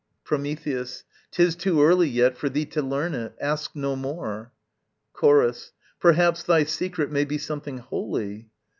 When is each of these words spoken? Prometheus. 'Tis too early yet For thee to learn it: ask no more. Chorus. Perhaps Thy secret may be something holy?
Prometheus. 0.23 1.03
'Tis 1.29 1.55
too 1.55 1.83
early 1.83 2.09
yet 2.09 2.35
For 2.35 2.49
thee 2.49 2.65
to 2.65 2.81
learn 2.81 3.13
it: 3.13 3.35
ask 3.39 3.75
no 3.75 3.95
more. 3.95 4.51
Chorus. 5.13 5.73
Perhaps 5.99 6.41
Thy 6.41 6.63
secret 6.63 7.11
may 7.11 7.23
be 7.23 7.37
something 7.37 7.77
holy? 7.77 8.49